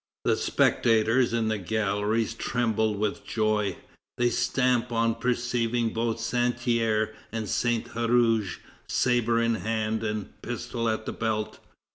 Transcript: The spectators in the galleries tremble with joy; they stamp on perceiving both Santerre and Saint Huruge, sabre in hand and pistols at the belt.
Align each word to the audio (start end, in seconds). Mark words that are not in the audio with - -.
The 0.25 0.35
spectators 0.35 1.31
in 1.31 1.47
the 1.47 1.59
galleries 1.59 2.33
tremble 2.33 2.95
with 2.95 3.23
joy; 3.23 3.77
they 4.17 4.31
stamp 4.31 4.91
on 4.91 5.13
perceiving 5.13 5.93
both 5.93 6.19
Santerre 6.19 7.13
and 7.31 7.47
Saint 7.47 7.89
Huruge, 7.89 8.61
sabre 8.87 9.39
in 9.39 9.53
hand 9.53 10.03
and 10.03 10.41
pistols 10.41 10.89
at 10.89 11.05
the 11.05 11.13
belt. 11.13 11.59